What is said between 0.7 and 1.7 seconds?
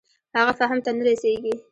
ته نه رسېږي.